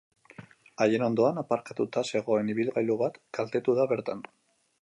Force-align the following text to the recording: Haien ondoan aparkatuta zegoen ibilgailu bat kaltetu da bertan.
Haien 0.85 1.05
ondoan 1.07 1.37
aparkatuta 1.43 2.05
zegoen 2.13 2.51
ibilgailu 2.57 2.99
bat 3.05 3.23
kaltetu 3.41 3.81
da 3.83 3.91
bertan. 3.93 4.27